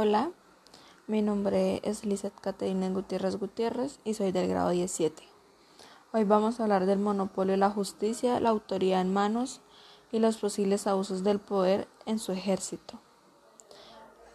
Hola, 0.00 0.30
mi 1.08 1.22
nombre 1.22 1.80
es 1.82 2.04
Lizeth 2.04 2.40
Caterina 2.40 2.88
Gutiérrez 2.88 3.34
Gutiérrez 3.34 3.98
y 4.04 4.14
soy 4.14 4.30
del 4.30 4.46
grado 4.46 4.70
17. 4.70 5.24
Hoy 6.12 6.22
vamos 6.22 6.60
a 6.60 6.62
hablar 6.62 6.86
del 6.86 7.00
monopolio 7.00 7.50
de 7.50 7.56
la 7.56 7.70
justicia, 7.70 8.38
la 8.38 8.50
autoridad 8.50 9.00
en 9.00 9.12
manos 9.12 9.60
y 10.12 10.20
los 10.20 10.36
posibles 10.36 10.86
abusos 10.86 11.24
del 11.24 11.40
poder 11.40 11.88
en 12.06 12.20
su 12.20 12.30
ejército. 12.30 13.00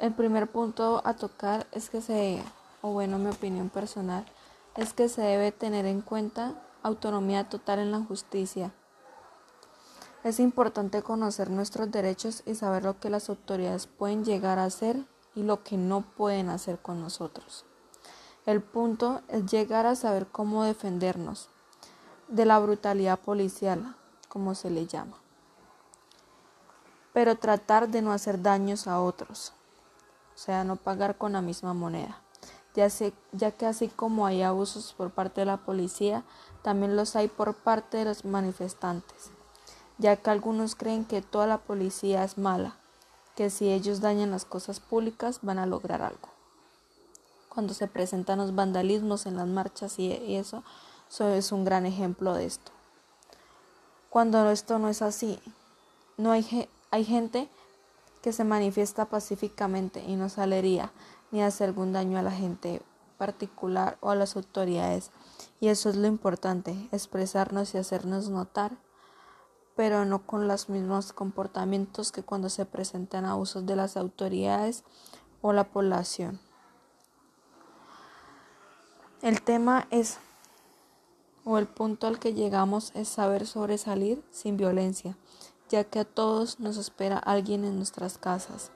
El 0.00 0.12
primer 0.12 0.50
punto 0.50 1.00
a 1.04 1.14
tocar 1.14 1.68
es 1.70 1.90
que 1.90 2.00
se, 2.00 2.42
o 2.80 2.90
bueno, 2.90 3.18
mi 3.18 3.30
opinión 3.30 3.68
personal, 3.68 4.26
es 4.74 4.92
que 4.92 5.08
se 5.08 5.22
debe 5.22 5.52
tener 5.52 5.86
en 5.86 6.00
cuenta 6.00 6.60
autonomía 6.82 7.48
total 7.48 7.78
en 7.78 7.92
la 7.92 8.00
justicia. 8.00 8.74
Es 10.24 10.40
importante 10.40 11.04
conocer 11.04 11.50
nuestros 11.50 11.88
derechos 11.92 12.42
y 12.46 12.56
saber 12.56 12.82
lo 12.82 12.98
que 12.98 13.10
las 13.10 13.28
autoridades 13.28 13.86
pueden 13.86 14.24
llegar 14.24 14.58
a 14.58 14.64
hacer 14.64 15.06
y 15.34 15.42
lo 15.42 15.62
que 15.62 15.76
no 15.76 16.02
pueden 16.02 16.50
hacer 16.50 16.80
con 16.80 17.00
nosotros. 17.00 17.64
El 18.44 18.60
punto 18.60 19.22
es 19.28 19.46
llegar 19.46 19.86
a 19.86 19.94
saber 19.94 20.26
cómo 20.26 20.64
defendernos 20.64 21.48
de 22.28 22.44
la 22.44 22.58
brutalidad 22.58 23.18
policial, 23.20 23.96
como 24.28 24.54
se 24.54 24.70
le 24.70 24.86
llama, 24.86 25.16
pero 27.12 27.36
tratar 27.36 27.88
de 27.88 28.02
no 28.02 28.12
hacer 28.12 28.42
daños 28.42 28.86
a 28.86 29.00
otros, 29.00 29.52
o 30.34 30.38
sea, 30.38 30.64
no 30.64 30.76
pagar 30.76 31.18
con 31.18 31.34
la 31.34 31.42
misma 31.42 31.74
moneda, 31.74 32.20
ya, 32.74 32.88
ya 33.32 33.50
que 33.52 33.66
así 33.66 33.88
como 33.88 34.26
hay 34.26 34.42
abusos 34.42 34.94
por 34.94 35.10
parte 35.10 35.42
de 35.42 35.46
la 35.46 35.58
policía, 35.58 36.24
también 36.62 36.96
los 36.96 37.14
hay 37.16 37.28
por 37.28 37.54
parte 37.54 37.98
de 37.98 38.06
los 38.06 38.24
manifestantes, 38.24 39.30
ya 39.98 40.16
que 40.16 40.30
algunos 40.30 40.74
creen 40.74 41.04
que 41.04 41.22
toda 41.22 41.46
la 41.46 41.58
policía 41.58 42.24
es 42.24 42.38
mala 42.38 42.81
que 43.36 43.50
si 43.50 43.70
ellos 43.70 44.00
dañan 44.00 44.30
las 44.30 44.44
cosas 44.44 44.80
públicas 44.80 45.40
van 45.42 45.58
a 45.58 45.66
lograr 45.66 46.02
algo. 46.02 46.28
Cuando 47.48 47.74
se 47.74 47.86
presentan 47.86 48.38
los 48.38 48.54
vandalismos 48.54 49.26
en 49.26 49.36
las 49.36 49.46
marchas 49.46 49.98
y, 49.98 50.36
eso, 50.36 50.62
eso 51.10 51.28
es 51.28 51.52
un 51.52 51.64
gran 51.64 51.86
ejemplo 51.86 52.34
de 52.34 52.46
esto. 52.46 52.72
Cuando 54.10 54.50
esto 54.50 54.78
no 54.78 54.88
es 54.88 55.02
así, 55.02 55.38
no 56.16 56.32
hay, 56.32 56.68
hay 56.90 57.04
gente 57.04 57.48
que 58.22 58.32
se 58.32 58.44
manifiesta 58.44 59.06
pacíficamente 59.06 60.02
y 60.06 60.16
no 60.16 60.28
salería 60.28 60.92
ni 61.30 61.42
hace 61.42 61.64
algún 61.64 61.92
daño 61.92 62.18
a 62.18 62.22
la 62.22 62.30
gente 62.30 62.82
particular 63.18 63.98
o 64.00 64.10
a 64.10 64.14
las 64.14 64.36
autoridades. 64.36 65.10
Y 65.60 65.68
eso 65.68 65.88
es 65.90 65.96
lo 65.96 66.06
importante, 66.06 66.88
expresarnos 66.92 67.74
y 67.74 67.78
hacernos 67.78 68.28
notar 68.28 68.72
pero 69.76 70.04
no 70.04 70.26
con 70.26 70.48
los 70.48 70.68
mismos 70.68 71.12
comportamientos 71.12 72.12
que 72.12 72.22
cuando 72.22 72.48
se 72.48 72.66
presentan 72.66 73.24
abusos 73.24 73.66
de 73.66 73.76
las 73.76 73.96
autoridades 73.96 74.84
o 75.40 75.52
la 75.52 75.64
población. 75.64 76.40
El 79.22 79.40
tema 79.42 79.86
es, 79.90 80.18
o 81.44 81.58
el 81.58 81.66
punto 81.66 82.06
al 82.06 82.18
que 82.18 82.34
llegamos 82.34 82.92
es 82.94 83.08
saber 83.08 83.46
sobresalir 83.46 84.22
sin 84.30 84.56
violencia, 84.56 85.16
ya 85.68 85.84
que 85.84 86.00
a 86.00 86.04
todos 86.04 86.60
nos 86.60 86.76
espera 86.76 87.18
alguien 87.18 87.64
en 87.64 87.76
nuestras 87.76 88.18
casas. 88.18 88.72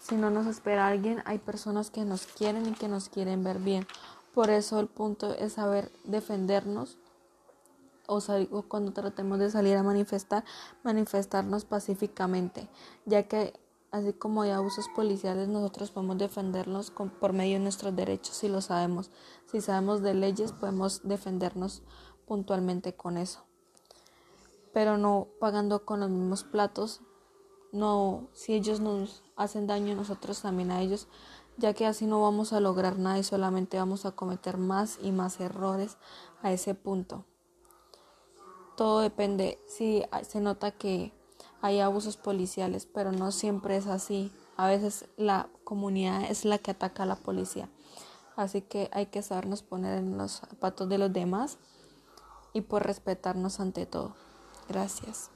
Si 0.00 0.16
no 0.16 0.30
nos 0.30 0.46
espera 0.46 0.86
alguien, 0.86 1.22
hay 1.24 1.38
personas 1.38 1.90
que 1.90 2.04
nos 2.04 2.26
quieren 2.26 2.66
y 2.66 2.72
que 2.72 2.88
nos 2.88 3.08
quieren 3.08 3.42
ver 3.42 3.58
bien. 3.58 3.86
Por 4.34 4.50
eso 4.50 4.78
el 4.78 4.86
punto 4.86 5.34
es 5.34 5.54
saber 5.54 5.90
defendernos 6.04 6.98
o, 8.06 8.62
cuando 8.68 8.92
tratemos 8.92 9.38
de 9.38 9.50
salir 9.50 9.76
a 9.76 9.82
manifestar, 9.82 10.44
manifestarnos 10.82 11.64
pacíficamente, 11.64 12.68
ya 13.06 13.24
que 13.24 13.54
así 13.90 14.12
como 14.12 14.42
hay 14.42 14.50
abusos 14.50 14.88
policiales, 14.94 15.48
nosotros 15.48 15.90
podemos 15.90 16.18
defendernos 16.18 16.90
por 16.90 17.32
medio 17.32 17.54
de 17.54 17.60
nuestros 17.60 17.94
derechos 17.94 18.36
si 18.36 18.48
lo 18.48 18.60
sabemos. 18.60 19.10
Si 19.46 19.60
sabemos 19.60 20.02
de 20.02 20.14
leyes, 20.14 20.52
podemos 20.52 21.02
defendernos 21.04 21.82
puntualmente 22.26 22.94
con 22.94 23.16
eso. 23.16 23.44
Pero 24.72 24.98
no 24.98 25.28
pagando 25.38 25.84
con 25.84 26.00
los 26.00 26.10
mismos 26.10 26.42
platos, 26.42 27.02
no, 27.70 28.28
si 28.32 28.54
ellos 28.54 28.80
nos 28.80 29.22
hacen 29.36 29.68
daño, 29.68 29.94
nosotros 29.94 30.42
también 30.42 30.72
a 30.72 30.80
ellos, 30.80 31.06
ya 31.56 31.72
que 31.72 31.86
así 31.86 32.06
no 32.06 32.20
vamos 32.20 32.52
a 32.52 32.58
lograr 32.58 32.98
nada 32.98 33.18
y 33.18 33.22
solamente 33.22 33.78
vamos 33.78 34.06
a 34.06 34.12
cometer 34.12 34.58
más 34.58 34.98
y 35.02 35.12
más 35.12 35.38
errores 35.38 35.98
a 36.42 36.52
ese 36.52 36.74
punto 36.74 37.24
todo 38.76 39.00
depende 39.00 39.58
si 39.66 40.04
se 40.22 40.40
nota 40.40 40.70
que 40.70 41.12
hay 41.60 41.80
abusos 41.80 42.16
policiales, 42.16 42.86
pero 42.86 43.12
no 43.12 43.32
siempre 43.32 43.76
es 43.76 43.86
así. 43.86 44.32
A 44.56 44.68
veces 44.68 45.06
la 45.16 45.48
comunidad 45.64 46.24
es 46.30 46.44
la 46.44 46.58
que 46.58 46.72
ataca 46.72 47.04
a 47.04 47.06
la 47.06 47.16
policía. 47.16 47.68
Así 48.36 48.62
que 48.62 48.90
hay 48.92 49.06
que 49.06 49.22
sabernos 49.22 49.62
poner 49.62 49.98
en 49.98 50.18
los 50.18 50.32
zapatos 50.32 50.88
de 50.88 50.98
los 50.98 51.12
demás 51.12 51.58
y 52.52 52.62
por 52.62 52.84
respetarnos 52.84 53.60
ante 53.60 53.86
todo. 53.86 54.14
Gracias. 54.68 55.30